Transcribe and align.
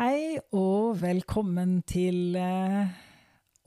Hei 0.00 0.38
og 0.56 0.94
velkommen 0.96 1.82
til 1.84 2.32
eh, 2.40 2.86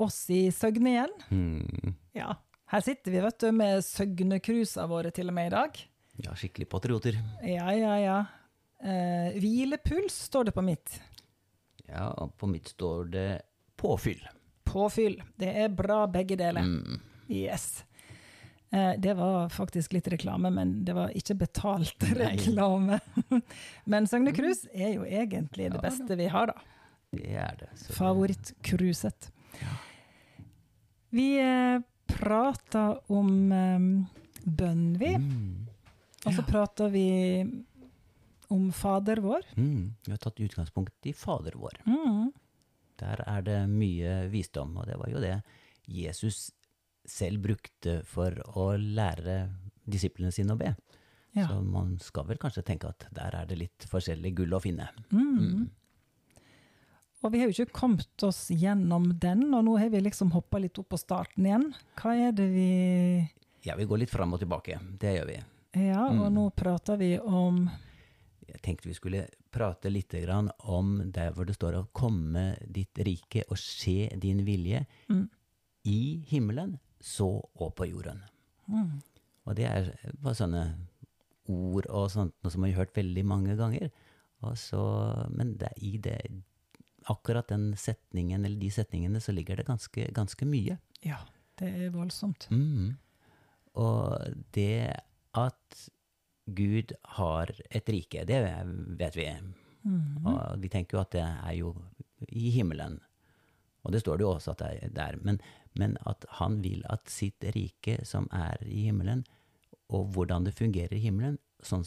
oss 0.01 0.15
i 0.33 0.47
Søgne 0.49 0.89
igjen. 0.89 1.11
Mm. 1.29 1.91
Ja, 2.17 2.31
her 2.73 2.81
sitter 2.81 3.13
vi 3.13 3.19
vet 3.21 3.37
du, 3.43 3.51
med 3.53 3.83
Søgne-cruisa 3.85 4.87
våre 4.89 5.11
til 5.13 5.29
og 5.29 5.35
med 5.37 5.51
i 5.51 5.53
dag. 5.53 5.77
Ja, 6.25 6.33
skikkelig 6.33 6.65
patrioter. 6.71 7.19
Ja, 7.45 7.67
ja, 7.77 7.91
ja. 8.01 8.15
Eh, 8.81 9.37
hvilepuls 9.43 10.17
står 10.31 10.49
det 10.49 10.55
på 10.57 10.65
mitt. 10.65 10.95
Ja, 11.85 12.09
på 12.09 12.49
mitt 12.49 12.73
står 12.73 13.13
det 13.13 13.27
påfyll. 13.77 14.25
Påfyll. 14.65 15.19
Det 15.37 15.53
er 15.53 15.69
bra 15.69 16.07
begge 16.09 16.39
deler. 16.41 16.65
Mm. 16.65 16.97
Yes. 17.29 17.83
Eh, 18.73 18.93
det 18.97 19.13
var 19.13 19.49
faktisk 19.49 19.93
litt 19.93 20.07
reklame, 20.07 20.49
men 20.49 20.85
det 20.85 20.95
var 20.97 21.11
ikke 21.13 21.35
betalt 21.43 22.03
reklame. 22.17 22.99
men 23.85 24.07
Søgne 24.09 24.33
Cruise 24.33 24.65
er 24.73 24.95
jo 24.95 25.03
egentlig 25.05 25.69
det 25.75 25.81
beste 25.83 26.17
vi 26.17 26.25
har, 26.33 26.49
da. 26.49 26.79
Det 27.13 27.35
er 27.37 27.59
det. 27.59 27.69
Favorittcruiset. 27.93 29.29
Vi 31.13 31.27
eh, 31.37 31.83
prata 32.09 32.87
om 33.13 33.29
eh, 33.53 33.85
bønn, 34.41 34.87
vi. 34.97 35.11
Mm. 35.21 35.67
Og 36.25 36.33
så 36.33 36.47
prata 36.47 36.89
vi 36.89 37.05
om 38.49 38.71
Fader 38.73 39.21
vår. 39.21 39.45
Mm. 39.53 39.93
Vi 40.05 40.15
har 40.15 40.23
tatt 40.23 40.41
utgangspunkt 40.41 41.05
i 41.05 41.13
Fader 41.13 41.59
vår. 41.61 41.77
Mm. 41.85 42.31
Der 43.05 43.21
er 43.27 43.45
det 43.45 43.61
mye 43.69 44.23
visdom, 44.33 44.73
og 44.81 44.89
det 44.89 44.97
var 44.97 45.13
jo 45.13 45.21
det 45.21 45.37
Jesus 45.85 46.47
selv 47.09 47.43
brukte 47.43 47.99
for 48.07 48.35
å 48.57 48.73
lære 48.77 49.47
disiplene 49.83 50.31
sine 50.31 50.55
å 50.55 50.59
be. 50.59 50.73
Ja. 51.33 51.47
Så 51.49 51.61
man 51.65 51.95
skal 52.01 52.27
vel 52.29 52.39
kanskje 52.41 52.63
tenke 52.65 52.91
at 52.93 53.07
der 53.13 53.33
er 53.35 53.47
det 53.49 53.57
litt 53.57 53.87
forskjellig 53.89 54.35
gull 54.37 54.53
å 54.53 54.61
finne. 54.63 54.89
Mm. 55.09 55.65
Og 57.23 57.31
vi 57.31 57.39
har 57.39 57.47
jo 57.47 57.55
ikke 57.55 57.79
kommet 57.79 58.25
oss 58.27 58.45
gjennom 58.51 59.07
den, 59.19 59.47
og 59.55 59.63
nå 59.65 59.77
har 59.79 59.89
vi 59.93 60.01
liksom 60.03 60.33
hoppa 60.35 60.59
litt 60.59 60.77
opp 60.81 60.91
på 60.91 60.99
starten 60.99 61.47
igjen. 61.47 61.69
Hva 61.99 62.15
er 62.19 62.35
det 62.35 62.49
vi 62.51 62.69
Ja, 63.63 63.77
vi 63.79 63.87
går 63.87 64.03
litt 64.03 64.11
fram 64.11 64.35
og 64.35 64.43
tilbake. 64.43 64.77
Det 64.99 65.15
gjør 65.15 65.29
vi. 65.31 65.39
Ja, 65.87 66.03
og 66.11 66.27
nå 66.35 66.49
prater 66.53 66.99
vi 66.99 67.15
om 67.17 67.63
Jeg 68.45 68.59
tenkte 68.61 68.91
vi 68.91 68.97
skulle 68.97 69.23
prate 69.53 69.89
litt 69.89 70.11
grann 70.11 70.51
om 70.69 70.99
der 71.15 71.31
hvor 71.33 71.47
det 71.47 71.55
står 71.55 71.79
å 71.79 71.87
komme 71.95 72.51
ditt 72.61 72.99
rike 73.07 73.45
og 73.47 73.57
skje 73.57 74.11
din 74.19 74.43
vilje 74.45 74.83
i 75.89 76.01
himmelen, 76.29 76.75
så 77.03 77.27
og 77.43 77.73
på 77.77 77.89
jorden. 77.89 78.23
Og 79.43 79.55
det 79.59 79.67
er 79.67 79.91
bare 80.23 80.39
sånne 80.39 80.63
ord 81.51 81.87
og 81.91 82.09
sånt 82.13 82.35
noe 82.39 82.53
som 82.53 82.63
vi 82.63 82.71
har 82.71 82.85
hørt 82.85 82.95
veldig 82.95 83.25
mange 83.27 83.57
ganger. 83.59 83.91
Og 84.43 84.55
så, 84.59 84.81
men 85.35 85.55
det, 85.59 85.71
i 85.83 85.97
det, 86.03 86.19
akkurat 87.11 87.51
den 87.51 87.73
setningen, 87.79 88.45
eller 88.45 88.59
de 88.59 88.71
setningene, 88.71 89.19
så 89.23 89.35
ligger 89.35 89.59
det 89.59 89.67
ganske, 89.67 90.07
ganske 90.15 90.47
mye. 90.47 90.77
Ja, 91.03 91.19
det 91.59 91.71
er 91.71 91.95
voldsomt. 91.95 92.47
Mm. 92.51 92.95
Og 93.79 94.39
det 94.55 94.95
at 95.33 95.83
Gud 96.45 96.91
har 97.17 97.51
et 97.69 97.89
rike, 97.91 98.25
det 98.27 98.39
vet 98.99 99.17
vi. 99.17 99.27
Og 100.23 100.59
vi 100.63 100.71
tenker 100.71 100.97
jo 100.97 101.03
at 101.03 101.15
det 101.15 101.23
er 101.23 101.55
jo 101.57 101.73
i 102.29 102.51
himmelen. 102.55 102.99
Og 103.83 103.91
det 103.91 104.03
står 104.03 104.19
det 104.19 104.25
jo 104.27 104.33
også 104.35 104.53
at 104.53 104.63
det 104.63 104.71
er 104.87 104.95
der. 104.95 105.19
Men, 105.23 105.39
men 105.79 105.95
at 106.09 106.25
han 106.39 106.59
vil 106.63 106.83
at 106.91 107.09
sitt 107.11 107.43
rike 107.55 107.99
som 108.07 108.27
er 108.33 108.61
i 108.65 108.87
himmelen, 108.87 109.23
og 109.93 110.13
hvordan 110.15 110.47
det 110.47 110.55
fungerer 110.57 110.95
i 110.97 111.03
himmelen, 111.03 111.37
sånn 111.63 111.85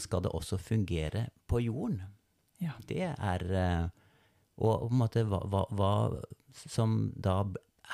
skal 0.00 0.24
det 0.24 0.32
også 0.32 0.58
fungere 0.60 1.26
på 1.48 1.60
jorden. 1.64 2.00
Ja. 2.62 2.76
Det 2.86 3.08
er 3.12 3.42
eh, 3.50 3.88
Og 4.62 4.86
på 4.86 4.92
en 4.92 5.00
måte 5.00 5.24
hva, 5.26 5.40
hva, 5.50 5.64
hva 5.74 5.92
som 6.52 7.10
da 7.16 7.40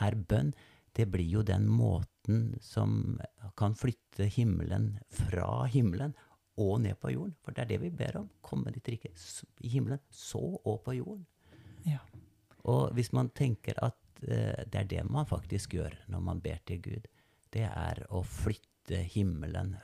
er 0.02 0.16
bønn, 0.28 0.52
det 0.98 1.06
blir 1.10 1.28
jo 1.30 1.44
den 1.46 1.68
måten 1.70 2.56
som 2.60 3.20
kan 3.56 3.76
flytte 3.78 4.26
himmelen 4.34 4.96
fra 5.14 5.64
himmelen 5.70 6.16
og 6.58 6.80
ned 6.82 6.98
på 7.00 7.12
jorden. 7.14 7.36
For 7.42 7.54
det 7.54 7.64
er 7.64 7.70
det 7.72 7.80
vi 7.84 7.92
ber 7.94 8.18
om. 8.20 8.28
Komme 8.42 8.72
ditt 8.74 8.90
rike 8.90 9.12
i 9.62 9.70
himmelen, 9.70 10.02
så 10.10 10.42
og 10.58 10.82
på 10.84 10.98
jorden. 10.98 11.26
ja. 11.86 12.02
Og 12.68 12.92
hvis 12.92 13.12
man 13.16 13.30
tenker 13.32 13.78
at 13.80 13.96
det 14.20 14.74
er 14.80 14.84
det 14.90 15.04
man 15.10 15.26
faktisk 15.26 15.74
gjør 15.78 15.94
når 16.08 16.20
man 16.20 16.40
ber 16.40 16.58
til 16.66 16.80
Gud, 16.82 17.06
det 17.54 17.64
er 17.68 18.02
å 18.10 18.22
flytte 18.26 19.02
himmelen 19.14 19.76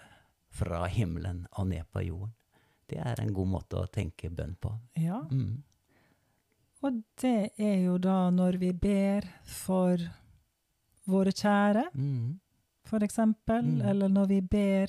fra 0.55 0.85
himmelen 0.87 1.47
og 1.59 1.69
ned 1.69 1.85
på 1.93 2.03
jorden. 2.07 2.33
Det 2.87 2.99
er 3.01 3.21
en 3.23 3.33
god 3.35 3.49
måte 3.49 3.79
å 3.81 3.87
tenke 3.91 4.29
bønn 4.31 4.57
på. 4.61 4.75
Ja. 5.01 5.23
Mm. 5.31 5.63
Og 6.85 6.99
det 7.23 7.53
er 7.57 7.79
jo 7.87 7.97
da 7.99 8.29
når 8.31 8.59
vi 8.61 8.73
ber 8.77 9.25
for 9.49 9.97
våre 11.09 11.33
kjære, 11.33 11.87
Mm. 11.95 12.39
for 12.85 12.99
eksempel, 13.01 13.81
eller 13.83 14.09
når 14.09 14.27
vi 14.29 14.41
ber 14.41 14.87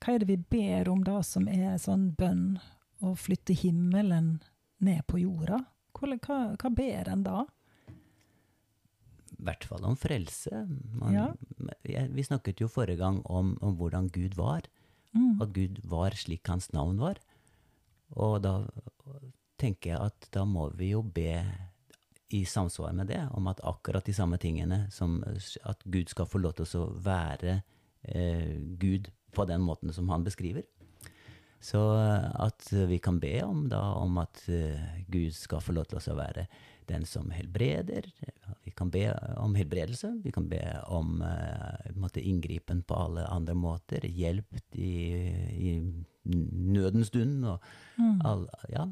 Hva 0.00 0.14
er 0.14 0.18
det 0.20 0.28
vi 0.28 0.36
ber 0.36 0.88
om 0.88 1.02
da, 1.02 1.20
som 1.22 1.48
er 1.48 1.74
sånn 1.76 2.14
bønn? 2.14 2.60
Å 3.02 3.16
flytte 3.18 3.52
himmelen 3.54 4.40
ned 4.80 5.04
på 5.08 5.18
jorda? 5.18 5.58
Hvordan- 5.92 6.20
Hva, 6.20 6.56
hva 6.56 6.70
ber 6.74 7.08
en 7.08 7.22
da? 7.24 7.44
I 9.38 9.44
hvert 9.46 9.64
fall 9.64 9.84
om 9.86 9.96
frelse. 9.96 10.64
Man, 10.98 11.12
Ja. 11.14 11.26
jeg, 11.86 12.10
vi 12.14 12.22
snakket 12.26 12.60
jo 12.60 12.68
forrige 12.68 12.98
gang 12.98 13.20
om, 13.26 13.56
om 13.62 13.76
hvordan 13.78 14.08
Gud 14.10 14.34
var. 14.36 14.62
At 15.42 15.52
Gud 15.54 15.78
var 15.84 16.10
slik 16.14 16.46
hans 16.46 16.72
navn 16.72 16.98
var. 17.00 17.18
Og 18.16 18.42
da 18.42 18.66
tenker 19.58 19.90
jeg 19.94 20.00
at 20.00 20.28
da 20.34 20.44
må 20.44 20.68
vi 20.76 20.90
jo 20.92 21.02
be 21.02 21.42
i 22.30 22.44
samsvar 22.44 22.92
med 22.92 23.08
det, 23.08 23.22
om 23.32 23.46
at 23.48 23.60
akkurat 23.64 24.04
de 24.04 24.12
samme 24.12 24.36
tingene 24.38 24.86
som 24.92 25.22
at 25.64 25.82
Gud 25.88 26.08
skal 26.12 26.26
få 26.28 26.38
lov 26.38 26.52
til 26.58 26.66
å 26.76 26.90
være 27.02 27.62
eh, 28.04 28.58
Gud 28.78 29.08
på 29.32 29.46
den 29.48 29.60
måten 29.64 29.92
som 29.92 30.08
han 30.12 30.24
beskriver. 30.24 30.62
Så 31.60 31.80
at 32.38 32.68
vi 32.70 32.98
kan 33.02 33.18
be 33.20 33.34
om, 33.42 33.64
da, 33.68 33.80
om 33.98 34.18
at 34.22 34.44
eh, 34.52 35.00
Gud 35.10 35.34
skal 35.34 35.62
få 35.62 35.74
lov 35.74 35.88
til 35.90 35.98
oss 35.98 36.06
å 36.12 36.18
være 36.18 36.46
den 36.88 37.04
som 37.06 37.30
helbreder. 37.34 38.06
Vi 38.64 38.72
kan 38.76 38.90
be 38.90 39.10
om 39.36 39.56
helbredelse. 39.58 40.12
Vi 40.24 40.32
kan 40.32 40.46
be 40.48 40.62
om 40.86 41.18
eh, 41.26 41.90
måte 41.98 42.22
inngripen 42.22 42.84
på 42.86 42.96
alle 42.96 43.26
andre 43.28 43.56
måter. 43.58 44.06
Hjelp 44.06 44.62
i, 44.72 44.94
i 45.52 45.74
nødens 46.28 47.10
stund. 47.12 47.44
Og 47.44 47.68
all, 48.24 48.46
ja, 48.72 48.86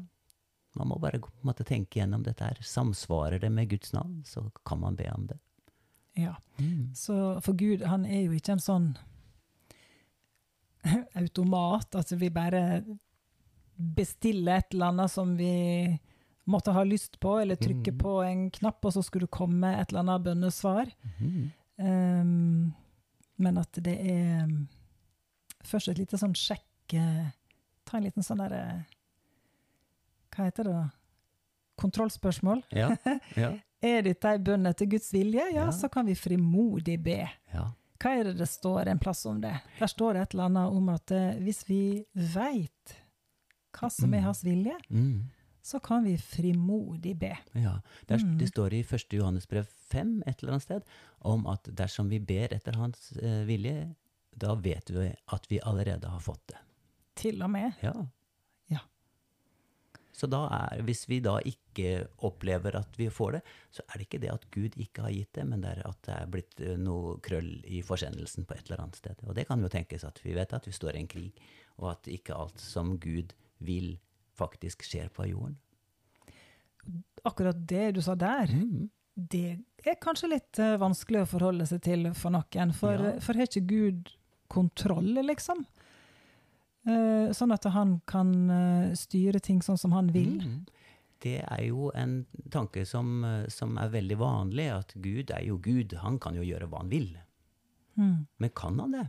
man 0.77 0.91
må 0.91 0.99
bare 1.01 1.21
måtte 1.47 1.65
tenke 1.67 2.01
gjennom 2.01 2.25
dette 2.27 2.45
her. 2.45 2.61
Samsvarer 2.61 3.41
det 3.41 3.51
med 3.53 3.71
Guds 3.71 3.93
navn, 3.95 4.21
så 4.27 4.49
kan 4.67 4.83
man 4.83 4.99
be 4.99 5.09
om 5.13 5.27
det. 5.31 5.39
Ja. 6.17 6.35
Så 6.97 7.37
for 7.45 7.53
Gud, 7.57 7.85
han 7.85 8.05
er 8.05 8.25
jo 8.25 8.37
ikke 8.37 8.57
en 8.57 8.63
sånn 8.63 8.87
automat, 11.21 11.95
altså 11.95 12.15
vi 12.19 12.29
bare 12.33 12.83
bestiller 13.77 14.57
et 14.61 14.73
eller 14.73 14.91
annet 14.93 15.11
som 15.13 15.35
vi 15.37 15.51
måtte 16.47 16.71
ha 16.73 16.83
lyst 16.87 17.19
på, 17.19 17.35
eller 17.41 17.55
trykke 17.59 17.91
på 17.99 18.13
en 18.25 18.45
knapp, 18.55 18.85
og 18.87 18.93
så 18.95 19.01
skulle 19.03 19.27
det 19.27 19.35
komme 19.35 19.73
et 19.81 19.89
eller 19.91 20.05
annet 20.05 20.23
bønnesvar. 20.25 20.91
Um, 21.77 22.73
men 23.37 23.57
at 23.61 23.77
det 23.85 23.93
er 24.09 24.45
um, 24.47 24.67
først 25.67 25.91
et 25.91 25.99
lite 26.01 26.17
sånn 26.17 26.33
sjekk 26.33 26.95
eh, 26.97 27.27
Ta 27.85 27.99
en 27.99 28.07
liten 28.07 28.25
sånn 28.25 28.39
derre 28.41 28.61
Hva 30.33 30.47
heter 30.47 30.65
det? 30.65 30.73
da? 30.73 30.87
Kontrollspørsmål. 31.77 32.63
Ja, 32.73 32.89
ja, 33.37 33.51
Er 33.85 34.01
dette 34.07 34.31
ei 34.33 34.39
bønn 34.41 34.65
etter 34.65 34.89
Guds 34.89 35.11
vilje, 35.13 35.43
ja, 35.53 35.67
Ja. 35.67 35.71
så 35.71 35.85
kan 35.93 36.07
vi 36.09 36.15
frimodig 36.17 36.97
be. 37.05 37.19
ja. 37.53 37.67
Hva 38.01 38.11
er 38.19 38.23
det 38.29 38.35
det 38.37 38.47
står 38.49 38.87
en 38.91 38.99
plass 39.01 39.25
om 39.25 39.39
det? 39.41 39.55
Der 39.79 39.87
står 39.89 40.13
det 40.13 40.21
et 40.27 40.33
eller 40.35 40.49
annet 40.51 40.75
om 40.77 40.89
at 40.93 41.11
eh, 41.11 41.39
hvis 41.41 41.63
vi 41.69 41.79
veit 42.13 42.95
hva 43.77 43.89
som 43.93 44.13
er 44.13 44.21
hans 44.25 44.43
vilje, 44.45 44.75
Mm. 44.89 45.23
så 45.61 45.79
kan 45.83 46.03
vi 46.05 46.15
frimodig 46.17 47.17
be. 47.19 47.33
Ja, 47.53 47.79
der, 48.07 48.17
Det 48.39 48.47
står 48.49 48.73
i 48.73 48.79
1. 48.83 49.13
Johannesbrev 49.13 49.65
5 49.91 50.23
et 50.25 50.39
eller 50.41 50.53
annet 50.53 50.63
sted 50.63 50.81
om 51.19 51.45
at 51.47 51.63
dersom 51.75 52.09
vi 52.09 52.19
ber 52.19 52.53
etter 52.55 52.75
hans 52.79 53.11
eh, 53.17 53.43
vilje, 53.45 53.95
da 54.37 54.53
vet 54.55 54.89
vi 54.89 55.11
at 55.33 55.47
vi 55.49 55.59
allerede 55.59 56.07
har 56.07 56.19
fått 56.19 56.47
det. 56.47 56.57
Til 57.15 57.41
og 57.43 57.49
med. 57.49 57.73
Ja. 57.81 57.93
Så 60.17 60.25
da 60.31 60.39
er, 60.49 60.79
hvis 60.87 61.03
vi 61.11 61.19
da 61.21 61.35
ikke 61.45 62.07
opplever 62.25 62.73
at 62.79 62.95
vi 62.97 63.05
får 63.13 63.35
det, 63.37 63.41
så 63.69 63.83
er 63.85 63.99
det 63.99 64.07
ikke 64.07 64.21
det 64.23 64.31
at 64.33 64.47
Gud 64.55 64.77
ikke 64.81 65.03
har 65.05 65.13
gitt 65.13 65.37
det, 65.37 65.45
men 65.45 65.61
det 65.61 65.75
er 65.75 65.83
at 65.85 65.99
det 66.07 66.15
er 66.15 66.31
blitt 66.33 66.63
eh, 66.65 66.73
noe 66.81 67.19
krøll 67.21 67.51
i 67.69 67.83
forsendelsen 67.85 68.47
på 68.49 68.57
et 68.57 68.65
eller 68.65 68.81
annet 68.87 68.97
sted. 68.97 69.21
Og 69.27 69.37
det 69.37 69.45
kan 69.49 69.61
jo 69.61 69.69
tenkes 69.69 70.07
at 70.07 70.17
vi 70.25 70.33
vet 70.33 70.57
at 70.57 70.65
vi 70.65 70.73
står 70.73 70.97
i 70.97 71.03
en 71.03 71.11
krig, 71.11 71.37
og 71.77 71.91
at 71.93 72.09
ikke 72.09 72.33
alt 72.33 72.63
som 72.63 72.95
Gud 73.03 73.37
vil, 73.61 73.95
faktisk 74.37 74.83
skjer 74.85 75.07
på 75.13 75.25
jorden. 75.31 75.55
Akkurat 77.25 77.57
det 77.69 77.87
du 77.97 78.01
sa 78.05 78.13
der, 78.17 78.51
det 79.17 79.57
er 79.85 79.97
kanskje 80.01 80.29
litt 80.31 80.59
eh, 80.61 80.75
vanskelig 80.81 81.23
å 81.25 81.29
forholde 81.29 81.65
seg 81.69 81.81
til 81.85 82.09
for 82.17 82.33
noen. 82.33 82.73
For, 82.77 82.93
Ja. 82.93 83.15
for 83.23 83.37
har 83.37 83.49
ikke 83.49 83.65
Gud 83.69 84.11
kontroll, 84.53 85.13
liksom? 85.25 85.65
Eh, 86.87 87.31
sånn 87.35 87.51
at 87.51 87.65
han 87.73 87.97
kan 88.07 88.29
eh, 88.49 88.93
styre 88.95 89.41
ting 89.43 89.59
sånn 89.65 89.77
som 89.79 89.91
han 89.91 90.07
vil. 90.15 90.37
Mm. 90.39 90.59
Det 91.19 91.39
er 91.43 91.63
jo 91.65 91.89
en 91.97 92.21
tanke 92.53 92.85
som, 92.87 93.23
eh, 93.27 93.47
som 93.51 93.75
er 93.81 93.89
veldig 93.91 94.17
vanlig, 94.21 94.67
at 94.71 94.93
Gud 94.95 95.31
er 95.35 95.43
jo 95.49 95.57
Gud. 95.59 95.97
Han 96.03 96.19
kan 96.23 96.37
jo 96.37 96.45
gjøre 96.47 96.69
hva 96.71 96.83
han 96.83 96.91
vil. 96.93 97.09
Mm. 97.97 98.27
Men 98.39 98.49
kan 98.55 98.79
han 98.79 98.95
det? 98.95 99.05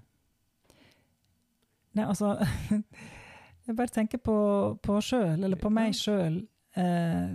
Nei, 1.94 2.04
altså 2.08 2.34
Jeg 3.69 3.76
bare 3.76 3.92
tenker 3.92 4.20
på, 4.25 4.34
på 4.80 4.98
sjøl, 5.04 5.42
eller 5.44 5.58
på 5.60 5.69
meg 5.70 5.92
sjøl. 5.96 6.38
Eh, 6.78 7.32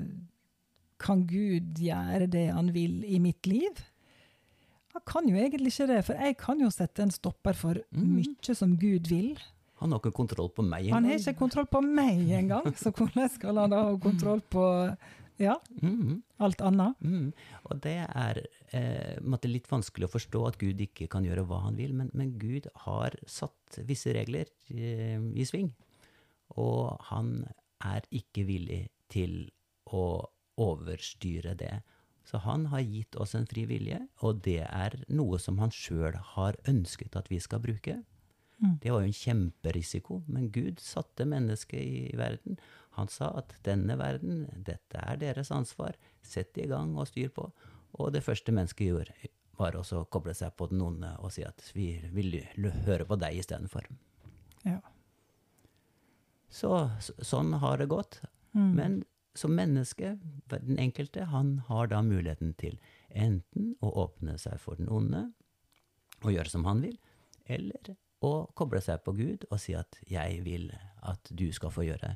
kan 1.03 1.25
Gud 1.29 1.77
gjøre 1.83 2.25
det 2.31 2.47
han 2.55 2.71
vil 2.73 3.03
i 3.05 3.19
mitt 3.21 3.45
liv? 3.45 3.83
Han 4.95 5.03
kan 5.09 5.27
jo 5.29 5.37
egentlig 5.37 5.71
ikke 5.73 5.87
det, 5.91 5.99
for 6.07 6.17
jeg 6.17 6.37
kan 6.41 6.59
jo 6.61 6.71
sette 6.73 7.05
en 7.05 7.13
stopper 7.13 7.53
for 7.57 7.79
Mm. 7.93 8.15
mye 8.17 8.55
som 8.57 8.73
Gud 8.81 9.07
vil. 9.13 9.37
Han 9.83 9.91
har 9.93 9.99
ikke 9.99 10.15
kontroll 10.15 10.49
på 10.55 10.63
meg 10.65 10.87
engang. 10.87 10.95
Han 10.95 11.09
har 11.11 11.19
ikke 11.19 11.39
kontroll 11.41 11.67
på 11.67 11.81
meg 11.83 12.29
engang, 12.39 12.69
så 12.79 12.93
hvordan 12.95 13.29
skal 13.33 13.59
han 13.59 13.73
da 13.73 13.81
ha 13.89 13.97
kontroll 13.99 14.41
på 14.53 14.63
ja, 15.41 15.57
Mm. 15.81 16.21
alt 16.39 16.61
annet? 16.61 16.99
Mm. 17.01 17.33
Og 17.67 17.79
det 17.83 17.95
er 18.05 18.39
eh, 18.71 19.47
litt 19.49 19.67
vanskelig 19.67 20.07
å 20.07 20.13
forstå 20.13 20.43
at 20.47 20.59
Gud 20.61 20.79
ikke 20.85 21.09
kan 21.11 21.25
gjøre 21.25 21.43
hva 21.49 21.63
han 21.65 21.75
vil, 21.75 21.93
men, 21.93 22.11
men 22.13 22.37
Gud 22.39 22.69
har 22.85 23.17
satt 23.27 23.81
visse 23.83 24.13
regler 24.15 24.47
eh, 24.69 25.19
i 25.19 25.45
sving. 25.45 25.73
Og 26.55 26.95
han 27.09 27.43
er 27.83 28.05
ikke 28.13 28.45
villig 28.47 28.85
til 29.11 29.49
å 29.91 30.29
overstyre 30.61 31.55
det. 31.57 31.81
Så 32.23 32.39
han 32.45 32.67
har 32.71 32.85
gitt 32.85 33.17
oss 33.19 33.33
en 33.35 33.47
fri 33.49 33.65
vilje, 33.67 33.99
og 34.23 34.43
det 34.45 34.61
er 34.63 34.95
noe 35.11 35.39
som 35.41 35.57
han 35.59 35.73
sjøl 35.75 36.15
har 36.37 36.55
ønsket 36.69 37.17
at 37.19 37.27
vi 37.31 37.41
skal 37.43 37.59
bruke. 37.59 37.97
Mm. 38.63 38.77
Det 38.81 38.91
var 38.93 39.03
jo 39.03 39.09
en 39.11 39.17
kjemperisiko, 39.19 40.21
men 40.31 40.49
Gud 40.55 40.79
satte 40.79 41.25
mennesket 41.27 41.81
i 41.83 42.15
verden. 42.17 42.57
Han 42.95 43.09
sa 43.11 43.27
at 43.41 43.53
denne 43.65 43.97
verden, 43.99 44.45
dette 44.63 45.01
er 45.03 45.17
deres 45.19 45.51
ansvar, 45.51 45.97
sett 46.23 46.57
i 46.61 46.67
gang 46.71 46.93
og 46.95 47.09
styr 47.09 47.29
på. 47.35 47.49
Og 47.99 48.13
det 48.15 48.23
første 48.23 48.53
mennesket 48.55 48.87
gjorde, 48.87 49.31
var 49.59 49.75
også 49.77 50.01
å 50.01 50.07
koble 50.09 50.33
seg 50.33 50.55
på 50.57 50.69
den 50.71 50.81
onde 50.81 51.11
og 51.19 51.31
si 51.35 51.43
at 51.45 51.61
vi 51.75 51.91
vil 52.15 52.39
høre 52.87 53.05
på 53.05 53.19
deg 53.21 53.37
istedenfor. 53.41 53.85
Ja. 54.65 54.79
Så 56.49 56.71
så- 57.01 57.19
sånn 57.21 57.53
har 57.59 57.77
det 57.77 57.89
gått. 57.89 58.21
Mm. 58.55 58.73
Men 58.75 59.03
som 59.35 59.55
menneske, 59.55 60.19
den 60.47 60.77
enkelte, 60.77 61.25
han 61.25 61.57
har 61.67 61.87
da 61.87 62.01
muligheten 62.01 62.55
til 62.57 62.79
enten 63.09 63.75
å 63.81 63.91
åpne 64.07 64.37
seg 64.39 64.59
for 64.59 64.75
den 64.75 64.87
onde 64.89 65.33
og 66.23 66.31
gjøre 66.31 66.49
som 66.49 66.63
han 66.65 66.81
vil, 66.81 66.97
eller 67.47 67.95
å 68.23 68.33
koble 68.55 68.81
seg 68.81 69.03
på 69.03 69.13
Gud 69.17 69.45
og 69.49 69.59
si 69.59 69.75
at 69.75 69.97
'jeg 70.07 70.43
vil 70.45 70.71
at 71.03 71.29
du 71.31 71.51
skal 71.51 71.71
få 71.71 71.83
gjøre 71.83 72.15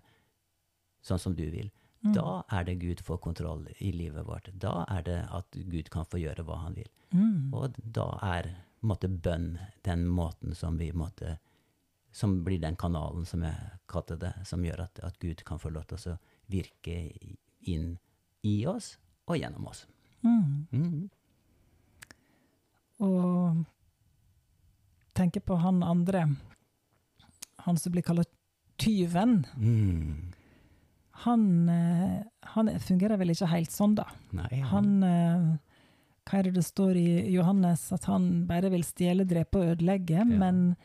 sånn 1.02 1.20
som 1.20 1.36
du 1.36 1.44
vil'. 1.52 1.72
Mm. 2.04 2.14
Da 2.14 2.44
er 2.52 2.64
det 2.64 2.76
Gud 2.80 3.02
får 3.02 3.18
kontroll 3.18 3.68
i 3.78 3.92
livet 3.92 4.26
vårt. 4.26 4.50
Da 4.54 4.86
er 4.90 5.02
det 5.02 5.28
at 5.32 5.52
Gud 5.52 5.90
kan 5.90 6.06
få 6.06 6.18
gjøre 6.22 6.44
hva 6.46 6.62
han 6.64 6.76
vil. 6.76 6.90
Mm. 7.12 7.54
Og 7.54 7.76
da 7.82 8.20
er 8.22 8.56
måtte, 8.82 9.08
bønn 9.08 9.58
den 9.84 10.08
måten 10.08 10.56
som 10.56 10.78
vi 10.78 10.92
måtte 10.92 11.38
Som 12.12 12.44
blir 12.44 12.60
den 12.60 12.76
kanalen 12.76 13.26
som 13.26 13.44
jeg 13.44 13.54
kalte 13.86 14.16
det, 14.18 14.34
som 14.44 14.64
gjør 14.66 14.80
at, 14.80 15.00
at 15.04 15.20
Gud 15.20 15.44
kan 15.46 15.60
få 15.60 15.70
lov 15.70 15.84
til 15.86 16.14
å 16.14 16.18
virke 16.50 17.12
inn 17.62 18.00
i 18.42 18.66
oss 18.66 18.98
og 19.28 19.38
gjennom 19.38 19.68
oss. 19.68 19.86
Mm. 20.24 20.68
Mhm. 20.72 21.10
Og 23.06 23.66
tenke 25.18 25.42
på 25.44 25.58
han 25.60 25.82
andre, 25.84 26.24
han 27.66 27.78
som 27.82 27.92
blir 27.96 28.06
kalla 28.06 28.24
tyven. 28.80 29.40
Mm. 29.58 30.34
Han, 31.26 31.44
eh, 31.74 32.20
han 32.54 32.70
fungerer 32.80 33.18
vel 33.18 33.34
ikke 33.34 33.50
helt 33.50 33.74
sånn, 33.74 33.96
da. 33.98 34.06
Nei, 34.38 34.60
Han 34.70 35.02
han, 35.02 35.60
Hva 36.28 36.40
er 36.40 36.44
det 36.50 36.58
det 36.60 36.66
står 36.68 36.98
i 37.00 37.10
Johannes? 37.34 37.86
At 37.96 38.04
han 38.12 38.46
bare 38.50 38.70
vil 38.70 38.84
stjele, 38.84 39.24
drepe 39.26 39.62
og 39.62 39.70
ødelegge. 39.78 40.26
Men, 40.28 40.76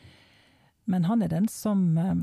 men 0.87 1.05
han 1.09 1.23
er 1.27 1.33
den 1.35 1.49
som 1.51 1.83
eh, 1.99 2.15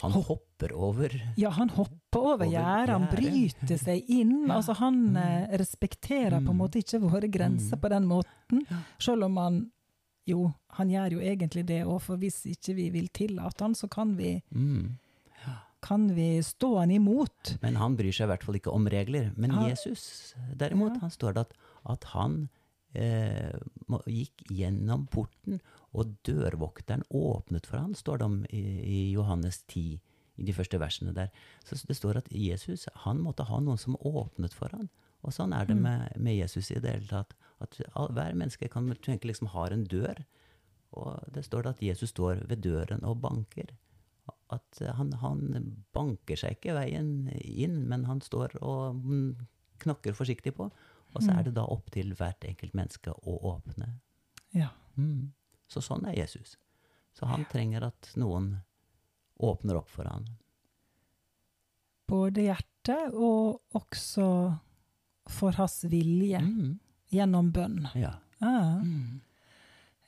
han 0.00 0.12
hopper 0.16 0.72
over 0.72 1.12
Ja, 1.36 1.50
han 1.52 1.68
hopper 1.76 1.96
over 2.18 2.46
Over 2.46 2.48
gjerdet, 2.50 2.94
han 2.96 3.04
bryter 3.12 3.76
seg 3.78 4.08
inn. 4.10 4.46
Ja. 4.48 4.56
Altså, 4.56 4.74
han 4.80 4.96
Mm. 5.12 5.16
eh, 5.20 5.58
respekterer 5.60 6.40
på 6.40 6.50
en 6.50 6.56
Mm. 6.56 6.62
måte 6.64 6.80
ikke 6.80 7.00
våre 7.04 7.28
grenser 7.30 7.76
Mm. 7.76 7.80
på 7.82 7.88
den 7.90 8.06
måten. 8.08 8.64
Ja. 8.70 8.78
Selv 8.98 9.24
om 9.24 9.36
han 9.36 9.70
jo, 10.26 10.52
han 10.76 10.88
gjør 10.90 11.12
jo 11.12 11.20
egentlig 11.20 11.66
det 11.66 11.84
òg, 11.86 12.00
for 12.02 12.16
hvis 12.16 12.42
ikke 12.46 12.74
vi 12.76 12.90
vil 12.90 13.08
tillate 13.08 13.64
han, 13.64 13.74
så 13.74 13.88
kan 13.90 14.16
vi, 14.16 14.42
mm. 14.54 14.98
kan 15.82 16.08
vi 16.14 16.42
stå 16.44 16.78
han 16.78 16.90
imot. 16.90 17.56
Men 17.62 17.76
han 17.80 17.96
bryr 17.96 18.12
seg 18.12 18.26
i 18.28 18.30
hvert 18.34 18.44
fall 18.44 18.58
ikke 18.60 18.72
om 18.74 18.86
regler. 18.92 19.32
Men 19.36 19.50
Han- 19.50 19.70
Jesus, 19.70 20.34
derimot, 20.56 20.94
Ja. 20.94 21.00
han 21.00 21.10
står 21.10 21.34
det 21.34 21.40
at, 21.46 21.52
at 21.88 22.04
han 22.12 22.48
eh, 22.94 23.52
gikk 24.06 24.44
gjennom 24.50 25.06
porten, 25.08 25.60
og 25.94 26.16
dørvokteren 26.24 27.02
åpnet 27.10 27.66
for 27.66 27.78
han, 27.78 27.94
står 27.94 28.18
det 28.18 28.24
om 28.26 28.44
i, 28.50 28.62
i 28.82 29.12
Johannes 29.12 29.62
10, 29.68 30.00
i 30.38 30.42
de 30.42 30.52
første 30.52 30.78
versene 30.80 31.12
der. 31.14 31.30
Så 31.64 31.78
det 31.86 31.96
står 31.96 32.16
at 32.18 32.28
Jesus, 32.32 32.88
han 33.04 33.18
måtte 33.22 33.44
ha 33.46 33.58
noen 33.60 33.78
som 33.78 33.96
åpnet 33.96 34.52
for 34.54 34.68
han. 34.72 34.88
Og 35.22 35.32
sånn 35.32 35.52
er 35.52 35.66
det 35.66 35.76
Mm. 35.76 35.82
med, 35.82 36.16
med 36.16 36.36
Jesus 36.36 36.70
i 36.70 36.80
det 36.80 36.90
hele 36.90 37.06
tatt. 37.06 37.34
At 37.60 37.76
hver 37.94 38.34
menneske 38.34 38.68
kan 38.72 38.88
tenke 39.04 39.28
liksom 39.28 39.48
har 39.52 39.70
en 39.74 39.84
dør. 39.84 40.22
Og 40.96 41.20
det 41.34 41.44
står 41.44 41.62
det 41.66 41.70
at 41.76 41.82
Jesus 41.82 42.10
står 42.14 42.44
ved 42.48 42.62
døren 42.64 43.04
og 43.04 43.20
banker. 43.20 43.70
At 44.50 44.80
han, 44.96 45.12
han 45.20 45.76
banker 45.94 46.36
seg 46.40 46.56
ikke 46.56 46.74
veien 46.74 47.28
inn, 47.44 47.84
men 47.88 48.04
han 48.08 48.20
står 48.24 48.56
og 48.62 48.96
mm, 48.98 49.36
knakker 49.84 50.16
forsiktig 50.18 50.54
på. 50.56 50.70
Og 51.14 51.22
så 51.22 51.30
Mm. 51.32 51.38
er 51.38 51.42
det 51.44 51.54
da 51.54 51.64
opp 51.66 51.90
til 51.90 52.12
hvert 52.14 52.44
enkelt 52.46 52.74
menneske 52.74 53.10
å 53.26 53.36
åpne. 53.54 53.88
Ja. 54.54 54.68
Mm. 54.96 55.32
Så 55.68 55.80
sånn 55.82 56.06
er 56.06 56.14
Jesus. 56.18 56.56
Så 57.14 57.26
han 57.26 57.44
trenger 57.50 57.82
at 57.88 58.12
noen 58.16 58.60
åpner 59.42 59.76
opp 59.80 59.88
for 59.90 60.04
han. 60.06 60.26
Både 62.10 62.42
hjertet 62.48 63.14
og 63.14 63.60
også 63.76 64.26
for 65.30 65.52
hans 65.58 65.84
vilje 65.90 66.40
Mm. 66.42 66.78
Gjennom 67.12 67.52
bønn. 67.52 67.88
Ja. 67.94 68.14
Ah, 68.40 68.80
Mm. 68.82 69.20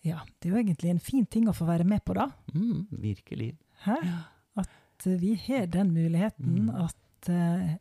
ja, 0.04 0.20
det 0.40 0.48
er 0.48 0.54
jo 0.56 0.62
egentlig 0.62 0.90
en 0.90 0.98
fin 1.00 1.26
ting 1.26 1.46
å 1.48 1.52
få 1.54 1.66
være 1.66 1.84
med 1.84 2.04
på, 2.04 2.14
da. 2.14 2.30
Mm. 2.54 2.86
Virkelig. 2.90 3.56
Hæ? 3.84 3.96
At 4.56 5.06
eh, 5.06 5.18
vi 5.20 5.34
har 5.34 5.66
den 5.66 5.92
muligheten 5.94 6.68
Mm. 6.68 6.70
at 6.84 7.28
uh, 7.28 7.76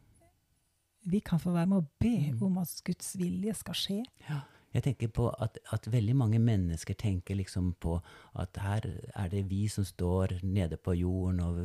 vi 1.06 1.20
kan 1.20 1.40
få 1.40 1.52
være 1.54 1.68
med 1.68 1.78
å 1.84 1.88
be 2.00 2.32
Mm. 2.32 2.42
om 2.44 2.58
at 2.58 2.82
Guds 2.86 3.16
vilje 3.18 3.56
skal 3.56 3.74
skje. 3.74 4.04
Jeg 4.74 4.84
tenker 4.86 5.10
på 5.12 5.26
at, 5.44 5.58
at 5.76 5.88
veldig 5.92 6.14
mange 6.16 6.40
mennesker 6.40 6.96
tenker 6.96 7.36
liksom 7.36 7.74
på 7.84 7.98
at 8.40 8.56
her 8.64 8.86
er 9.20 9.28
det 9.34 9.42
vi 9.50 9.66
som 9.68 9.84
står 9.84 10.38
nede 10.48 10.78
på 10.80 10.94
jorden 10.96 11.42
og 11.44 11.58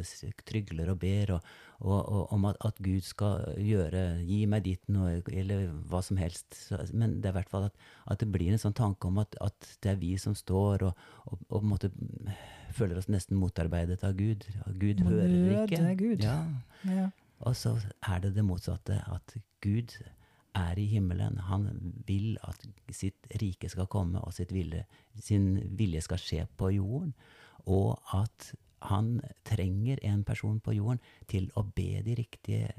s- 0.00 0.24
trygler 0.48 0.88
og 0.94 0.98
ber 1.02 1.34
og, 1.36 1.50
og, 1.84 1.98
og, 2.00 2.22
om 2.32 2.46
at, 2.48 2.56
at 2.64 2.78
Gud 2.80 3.04
skal 3.04 3.44
gjøre, 3.60 4.04
gi 4.24 4.38
meg 4.48 4.64
ditt 4.64 4.88
noe, 4.88 5.18
eller 5.28 5.66
hva 5.90 6.00
som 6.06 6.16
helst. 6.16 6.54
Så, 6.56 6.78
men 6.96 7.18
det 7.20 7.28
er 7.28 7.34
i 7.34 7.38
hvert 7.42 7.52
fall 7.52 7.68
at, 7.68 7.76
at 8.08 8.24
det 8.24 8.30
blir 8.32 8.54
en 8.54 8.62
sånn 8.62 8.76
tanke 8.78 9.10
om 9.10 9.20
at, 9.20 9.36
at 9.44 9.68
det 9.84 9.92
er 9.92 10.00
vi 10.00 10.14
som 10.20 10.32
står 10.38 10.86
og, 10.88 11.04
og, 11.28 11.44
på 11.50 11.92
føler 12.74 12.96
oss 12.98 13.10
nesten 13.12 13.36
motarbeidet 13.38 14.00
av 14.08 14.16
Gud. 14.18 14.48
Gud 14.80 15.04
hører 15.04 15.64
ikke. 15.66 15.84
Gud. 16.00 16.24
Ja. 16.24 16.40
Ja. 16.88 17.10
Og 17.44 17.54
så 17.60 17.76
er 18.08 18.24
det 18.24 18.32
det 18.38 18.44
motsatte, 18.46 19.02
at 19.04 19.36
Gud 19.60 19.92
er 20.54 20.78
i 20.78 20.86
himmelen. 20.86 21.38
Han 21.48 21.68
vil 22.06 22.36
at 22.42 22.66
sitt 22.94 23.26
rike 23.40 23.68
skal 23.72 23.88
komme, 23.90 24.20
og 24.22 24.32
sitt 24.36 24.52
vilje, 24.54 24.84
sin 25.20 25.58
vilje 25.78 26.02
skal 26.06 26.18
skje 26.22 26.46
på 26.56 26.70
jorden. 26.76 27.14
Og 27.66 27.98
at 28.14 28.52
han 28.90 29.20
trenger 29.48 29.98
en 30.04 30.24
person 30.24 30.60
på 30.60 30.74
jorden 30.76 31.00
til 31.26 31.50
å 31.56 31.64
be 31.64 32.02
de 32.04 32.14
riktige 32.18 32.72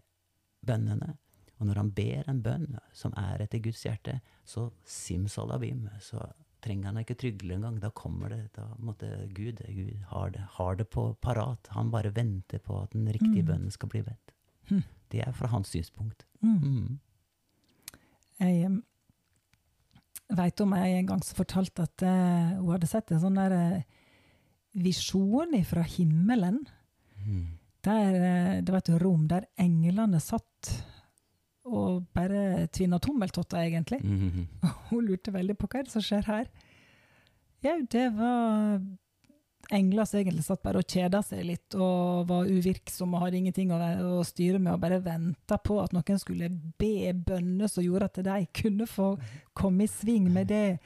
bønnene. 0.66 1.16
Og 1.60 1.68
når 1.70 1.76
han 1.80 1.92
ber 1.96 2.30
en 2.30 2.42
bønn 2.44 2.76
som 2.94 3.14
er 3.18 3.42
etter 3.46 3.62
Guds 3.64 3.86
hjerte, 3.86 4.20
så 4.46 4.68
simsalabim, 4.86 5.88
så 6.04 6.20
trenger 6.66 6.92
han 6.92 7.00
ikke 7.02 7.16
trygle 7.22 7.56
engang. 7.56 7.80
Da 7.80 7.90
kommer 7.96 8.30
det. 8.34 8.52
Da 8.58 8.68
måtte 8.82 9.08
Gud, 9.34 9.62
Gud 9.70 10.04
har 10.12 10.32
det, 10.34 10.44
har 10.58 10.76
det 10.76 10.90
på 10.94 11.08
parat. 11.22 11.70
Han 11.78 11.92
bare 11.94 12.12
venter 12.14 12.60
på 12.60 12.82
at 12.84 12.92
den 12.94 13.08
riktige 13.08 13.44
Mm. 13.44 13.50
bønnen 13.50 13.72
skal 13.72 13.90
bli 13.90 14.02
bedt. 14.02 14.34
Hm. 14.70 14.84
Det 15.10 15.22
er 15.28 15.32
fra 15.32 15.48
hans 15.48 15.70
synspunkt. 15.70 16.26
Mm. 16.42 17.00
Jeg 18.42 18.72
veit 20.36 20.64
om 20.64 20.74
ei 20.76 20.96
en 20.98 21.12
gang 21.12 21.22
som 21.24 21.38
fortalte 21.38 21.86
at 21.86 22.06
uh, 22.06 22.58
hun 22.60 22.74
hadde 22.74 22.90
sett 22.90 23.14
en 23.14 23.22
sånn 23.22 23.38
der 23.40 23.56
uh, 23.56 24.10
visjon 24.76 25.56
fra 25.68 25.86
himmelen. 25.88 26.60
Mm. 27.24 27.46
Der 27.86 28.18
uh, 28.18 28.58
det 28.66 28.74
var 28.74 28.82
et 28.82 28.94
rom 29.04 29.30
der 29.32 29.48
englene 29.62 30.20
satt 30.24 30.74
og 31.66 32.04
bare 32.14 32.68
tvinna 32.74 33.00
tommeltotter, 33.02 33.64
egentlig. 33.66 34.02
Mm. 34.06 34.48
Hun 34.90 35.06
lurte 35.08 35.34
veldig 35.34 35.56
på 35.58 35.68
hva 35.70 35.80
er 35.80 35.88
det 35.88 35.94
som 35.94 36.04
skjer 36.06 36.28
her. 36.30 36.50
Jau, 37.66 37.80
det 37.90 38.06
var 38.14 38.84
engler 39.74 40.06
som 40.06 40.20
egentlig 40.20 40.46
satt 40.46 40.62
bare 40.64 40.82
og 40.82 40.90
kjeda 40.90 41.22
seg 41.26 41.46
litt 41.48 41.76
og 41.78 42.28
var 42.30 42.50
uvirksom 42.50 43.16
og 43.16 43.24
hadde 43.26 43.40
ingenting 43.40 43.72
å, 43.74 43.80
å 44.20 44.26
styre 44.28 44.60
med, 44.60 44.74
og 44.76 44.84
bare 44.84 45.02
venta 45.04 45.58
på 45.58 45.80
at 45.82 45.96
noen 45.96 46.22
skulle 46.22 46.52
be 46.80 47.14
bønner 47.14 47.72
som 47.72 47.86
gjorde 47.86 48.12
at 48.12 48.22
de 48.28 48.38
kunne 48.62 48.88
få 48.90 49.16
komme 49.58 49.88
i 49.88 49.92
sving 49.92 50.30
med 50.34 50.52
det 50.54 50.78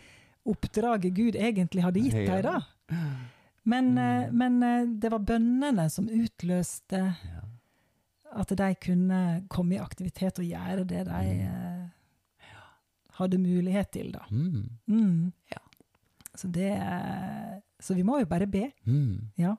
oppdraget 0.49 1.13
Gud 1.13 1.35
egentlig 1.35 1.83
hadde 1.83 2.05
gitt 2.05 2.23
dem. 2.23 2.41
da. 2.45 2.61
Men, 3.69 3.97
eh, 3.97 4.31
men 4.31 4.63
eh, 4.63 4.87
det 4.87 5.11
var 5.13 5.25
bønnene 5.27 5.89
som 5.93 6.07
utløste 6.09 7.01
at 8.29 8.53
de 8.57 8.69
kunne 8.81 9.21
komme 9.49 9.75
i 9.75 9.81
aktivitet 9.81 10.39
og 10.41 10.47
gjøre 10.47 10.85
det 10.89 11.05
de 11.09 11.23
eh, 11.45 12.53
hadde 13.19 13.41
mulighet 13.41 13.91
til, 13.93 14.13
da. 14.15 14.25
Mm. 14.31 14.69
Mm. 14.87 15.31
Ja. 15.51 15.61
Så 16.39 16.47
det 16.55 16.71
Så 17.83 17.95
vi 17.97 18.03
må 18.07 18.19
jo 18.21 18.27
bare 18.29 18.47
be. 18.47 18.69
Mm. 18.87 19.31
Ja. 19.39 19.55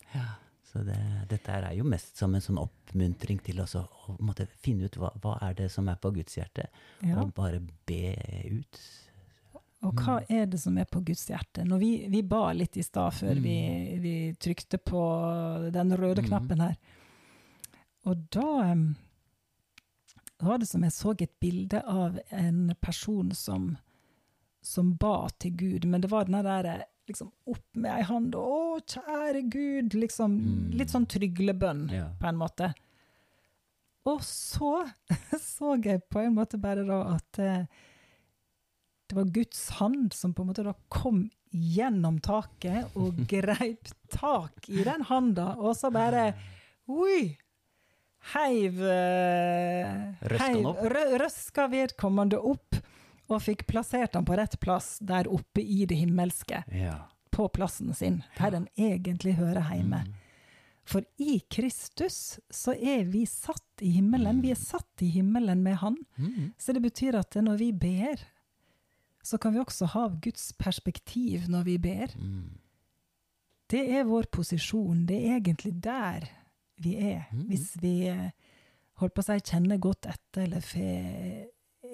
Så 0.70 0.84
det, 0.86 0.96
dette 1.30 1.50
er 1.56 1.72
jo 1.74 1.84
mest 1.88 2.16
som 2.20 2.34
en 2.36 2.42
sånn 2.44 2.60
oppmuntring 2.60 3.40
til 3.42 3.58
også 3.62 3.80
å 3.82 4.16
måtte 4.22 4.46
finne 4.62 4.86
ut 4.86 4.98
hva, 5.00 5.10
hva 5.22 5.32
er 5.48 5.56
det 5.58 5.66
som 5.72 5.88
er 5.90 5.96
på 5.98 6.12
Guds 6.14 6.36
hjerte, 6.38 6.68
ja. 7.02 7.16
og 7.18 7.32
bare 7.34 7.58
be 7.88 8.12
ut. 8.54 8.78
Og 9.82 9.96
hva 10.04 10.20
er 10.28 10.46
det 10.52 10.60
som 10.60 10.76
er 10.78 10.86
på 10.86 11.00
Guds 11.08 11.24
hjerte? 11.30 11.64
Når 11.66 11.80
vi, 11.82 11.90
vi 12.12 12.20
ba 12.22 12.52
litt 12.54 12.76
i 12.78 12.84
stad 12.86 13.16
før 13.16 13.40
vi, 13.42 13.56
vi 14.04 14.14
trykte 14.38 14.78
på 14.78 15.02
den 15.74 15.96
røde 15.96 16.22
Mm. 16.22 16.28
knappen 16.28 16.60
her, 16.60 16.76
og 18.06 18.28
da 18.30 18.76
var 20.40 20.58
det 20.60 20.68
som 20.68 20.84
jeg 20.84 20.92
så 20.92 21.14
et 21.18 21.34
bilde 21.40 21.82
av 21.82 22.18
en 22.30 22.74
person 22.80 23.32
som, 23.34 23.72
som 24.62 24.94
ba 25.00 25.28
til 25.40 25.56
Gud, 25.56 25.86
men 25.88 26.00
det 26.04 26.10
var 26.12 26.28
den 26.28 26.44
der 26.44 26.84
liksom 27.08 27.32
opp 27.50 27.64
med 27.74 27.90
ei 27.90 28.02
hand, 28.06 28.36
å 28.38 28.78
kjære 28.86 29.42
Gud, 29.50 29.94
liksom 29.98 30.36
Mm. 30.38 30.70
litt 30.78 30.90
sånn 30.92 31.06
tryglebønn 31.10 31.90
yeah. 31.90 32.12
på 32.20 32.28
en 32.28 32.38
måte. 32.38 32.72
Og 34.06 34.22
så 34.24 34.86
så 35.40 35.74
jeg 35.82 36.04
på 36.08 36.22
en 36.22 36.34
måte 36.38 36.60
bare 36.60 36.84
da 36.86 37.00
at 37.16 37.38
eh, 37.38 37.66
det 39.10 39.16
var 39.16 39.24
Guds 39.34 39.68
hand 39.80 40.14
som 40.14 40.32
på 40.34 40.42
en 40.44 40.52
måte 40.52 40.64
da 40.64 40.74
kom 40.88 41.24
gjennom 41.50 42.20
taket 42.22 42.94
og 42.94 43.18
greip 43.32 43.90
tak 44.12 44.68
i 44.70 44.84
den 44.86 45.02
handa, 45.10 45.56
og 45.58 45.74
så 45.76 45.90
bare 45.90 46.32
Oi! 46.90 47.36
Heiv, 48.34 48.82
eh, 48.84 50.14
heiv 50.42 50.66
Røska 51.22 51.64
vedkommende 51.72 52.36
opp, 52.36 52.69
og 53.30 53.42
fikk 53.42 53.66
plassert 53.66 54.14
han 54.14 54.24
på 54.24 54.36
rett 54.38 54.58
plass 54.60 54.98
der 55.00 55.28
oppe 55.30 55.62
i 55.62 55.84
det 55.86 55.96
himmelske, 56.00 56.64
Ja. 56.72 56.96
på 57.30 57.48
plassen 57.52 57.94
sin, 57.94 58.22
der 58.38 58.50
den 58.50 58.68
egentlig 58.76 59.34
hører 59.38 59.62
hjemme. 59.74 60.04
Mm. 60.06 60.14
For 60.84 61.04
i 61.18 61.38
Kristus 61.50 62.40
så 62.50 62.72
er 62.74 63.04
vi 63.04 63.24
satt 63.26 63.82
i 63.82 63.90
himmelen. 63.94 64.40
Vi 64.42 64.50
er 64.50 64.58
satt 64.58 65.02
i 65.02 65.10
himmelen 65.14 65.62
med 65.62 65.76
Han. 65.76 65.96
Mm. 66.18 66.52
Så 66.58 66.72
det 66.74 66.82
betyr 66.82 67.14
at 67.18 67.34
når 67.36 67.56
vi 67.58 67.70
ber, 67.72 68.16
så 69.22 69.38
kan 69.38 69.52
vi 69.54 69.60
også 69.60 69.86
ha 69.86 70.08
Guds 70.08 70.52
perspektiv 70.58 71.46
når 71.48 71.62
vi 71.64 71.76
ber. 71.78 72.16
Mm. 72.18 72.58
Det 73.70 73.84
er 74.00 74.04
vår 74.08 74.26
posisjon. 74.32 75.04
Det 75.06 75.20
er 75.28 75.36
egentlig 75.38 75.74
der 75.84 76.26
vi 76.82 76.96
er. 76.96 77.26
Mhm. 77.32 77.46
Hvis 77.46 77.76
vi 77.80 78.08
eh, 78.08 78.30
holdt 78.98 79.14
på 79.14 79.20
å 79.22 79.28
si, 79.28 79.38
kjenner 79.52 79.78
godt 79.78 80.06
etter, 80.10 80.42
eller 80.48 80.60
fe- 80.60 81.46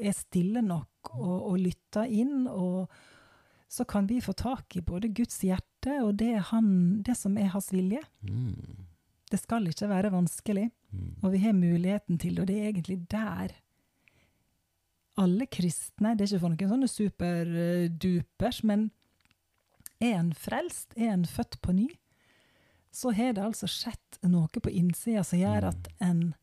er 0.03 0.12
stille 0.17 0.62
nok 0.62 1.12
og, 1.15 1.37
og 1.53 1.59
lytter 1.62 2.11
inn, 2.11 2.47
og 2.50 2.91
så 3.69 3.85
kan 3.88 4.07
vi 4.11 4.21
få 4.23 4.33
tak 4.37 4.76
i 4.76 4.85
både 4.85 5.11
Guds 5.15 5.41
hjerte 5.43 6.00
og 6.05 6.17
det, 6.21 6.33
han, 6.50 7.03
det 7.07 7.17
som 7.19 7.37
er 7.38 7.53
hans 7.55 7.73
vilje. 7.75 8.03
Mm. 8.26 8.87
Det 9.31 9.41
skal 9.43 9.67
ikke 9.71 9.88
være 9.91 10.12
vanskelig, 10.15 10.71
Mm. 10.87 11.17
og 11.21 11.33
vi 11.33 11.38
har 11.43 11.53
muligheten 11.53 12.17
til 12.23 12.37
det, 12.37 12.41
og 12.41 12.47
det 12.47 12.57
er 12.61 12.69
egentlig 12.69 13.11
der 13.11 13.50
alle 15.19 15.47
kristne 15.50 16.12
Det 16.15 16.23
er 16.23 16.31
ikke 16.37 16.41
for 16.45 16.53
noen 16.53 16.71
sånne 16.71 16.88
superdupers, 16.88 18.62
men 18.65 18.91
er 20.00 20.19
en 20.21 20.33
frelst, 20.37 20.93
er 20.97 21.11
en 21.15 21.25
født 21.26 21.59
på 21.65 21.73
ny, 21.73 21.88
så 22.93 23.11
har 23.17 23.33
det 23.37 23.45
altså 23.45 23.69
skjedd 23.69 24.21
noe 24.31 24.49
på 24.62 24.71
innsida 24.73 25.25
som 25.25 25.41
gjør 25.41 25.71
at 25.73 25.88
en 26.00 26.35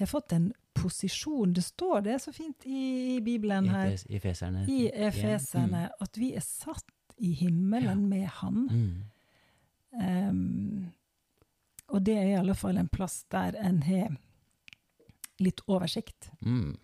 har 0.00 0.06
fått 0.10 0.32
en 0.32 0.52
posisjon. 0.82 1.52
Det 1.52 1.62
står 1.62 2.00
det 2.06 2.18
så 2.22 2.32
fint 2.32 2.66
i, 2.66 3.16
i 3.16 3.20
Bibelen 3.20 3.68
her, 3.68 3.92
I 4.08 4.16
Efeserne. 4.16 4.64
i 4.68 4.88
Efeserne, 4.88 5.88
at 6.00 6.18
vi 6.18 6.32
er 6.36 6.44
satt 6.44 6.86
i 7.20 7.32
himmelen 7.36 8.06
med 8.08 8.26
Han. 8.40 8.66
Mm. 8.70 9.02
Um, 9.92 10.92
og 11.90 12.02
det 12.06 12.14
er 12.18 12.28
i 12.30 12.38
alle 12.38 12.54
fall 12.54 12.76
en 12.78 12.88
plass 12.88 13.24
der 13.32 13.56
en 13.58 13.82
har 13.82 14.14
litt 15.42 15.60
oversikt. 15.66 16.30
Mm. 16.40 16.76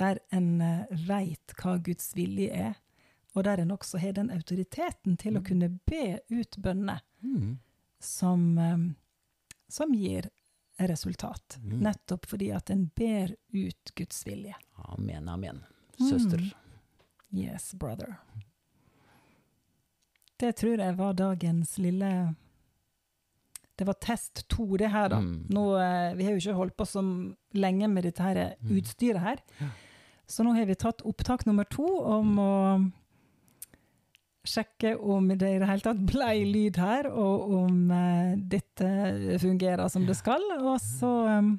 Der 0.00 0.18
en 0.34 0.48
uh, 0.60 1.06
veit 1.06 1.54
hva 1.60 1.76
Guds 1.78 2.12
vilje 2.16 2.50
er, 2.50 2.74
og 3.34 3.44
der 3.46 3.62
en 3.62 3.70
også 3.70 4.00
har 4.02 4.16
den 4.16 4.30
autoriteten 4.34 5.16
til 5.20 5.36
å 5.38 5.44
kunne 5.46 5.68
be 5.86 6.18
ut 6.34 6.56
bønner 6.58 7.00
Mm. 7.22 7.58
som, 8.00 8.58
ehm, 8.58 8.94
som 9.68 9.92
gir 9.94 10.30
resultat. 10.88 11.58
Mm. 11.62 11.78
Nettopp 11.84 12.26
fordi 12.26 12.50
at 12.56 12.70
en 12.70 12.86
ber 12.96 13.34
ut 13.52 13.92
Guds 13.96 14.22
vilje. 14.26 14.54
Amen, 14.76 15.28
amen. 15.28 15.62
Mm. 16.00 16.08
Søster. 16.08 16.44
Yes, 17.32 17.74
brother. 17.74 18.16
Det 20.40 20.54
tror 20.56 20.80
jeg 20.80 20.96
var 20.96 21.12
dagens 21.18 21.74
lille 21.78 22.34
Det 23.76 23.84
var 23.88 23.96
test 24.00 24.42
to, 24.48 24.76
det 24.76 24.88
her, 24.92 25.08
da. 25.08 25.18
Mm. 25.24 25.46
Nå, 25.48 25.62
eh, 25.80 26.14
vi 26.16 26.24
har 26.26 26.32
jo 26.34 26.40
ikke 26.42 26.56
holdt 26.58 26.76
på 26.76 26.84
så 26.88 27.00
lenge 27.56 27.88
med 27.88 28.04
dette 28.04 28.22
her 28.22 28.54
Mm. 28.60 28.76
utstyret 28.76 29.20
her. 29.20 29.36
Ja. 29.58 29.68
Så 30.28 30.44
nå 30.44 30.52
har 30.54 30.66
vi 30.66 30.74
tatt 30.74 31.00
opptak 31.02 31.46
nummer 31.46 31.64
to 31.64 31.86
om 32.04 32.36
å 32.38 32.92
sjekke 34.46 34.94
om 34.98 35.28
det 35.28 35.48
i 35.54 35.58
det 35.60 35.68
hele 35.68 35.84
tatt 35.84 35.98
ble 36.08 36.30
lyd 36.48 36.78
her, 36.80 37.08
og 37.12 37.50
om 37.60 37.90
uh, 37.92 38.36
dette 38.50 38.90
fungerer 39.42 39.88
som 39.92 40.06
det 40.08 40.16
skal. 40.16 40.40
Og 40.60 40.78
så 40.80 41.10
um, 41.40 41.50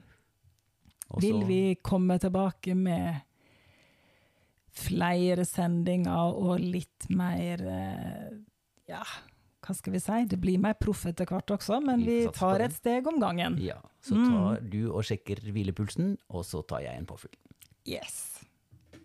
vil 1.21 1.43
vi 1.49 1.61
komme 1.85 2.17
tilbake 2.23 2.73
med 2.77 3.21
flere 4.81 5.43
sendinger 5.47 6.31
og 6.39 6.61
litt 6.63 7.09
mer 7.11 7.61
uh, 7.67 8.29
Ja, 8.89 9.03
hva 9.61 9.75
skal 9.77 9.93
vi 9.93 9.99
si? 10.01 10.19
Det 10.31 10.39
blir 10.41 10.59
mer 10.63 10.73
proff 10.79 11.03
etter 11.09 11.27
hvert 11.29 11.51
også, 11.53 11.77
men 11.85 12.01
Vi 12.07 12.23
tar 12.33 12.63
et 12.65 12.73
steg 12.75 13.05
om 13.07 13.19
gangen. 13.21 13.59
Ja, 13.61 13.77
så 14.01 14.15
Mm. 14.17 14.29
tar 14.31 14.61
du 14.71 14.79
og 14.91 15.03
sjekker 15.05 15.37
hvilepulsen, 15.51 16.15
og 16.33 16.43
så 16.47 16.63
tar 16.67 16.81
jeg 16.81 16.97
en 16.97 17.05
påfyll. 17.05 17.35
Yes. 17.85 18.41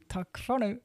Takk 0.09 0.39
for 0.39 0.59
nå. 0.63 0.79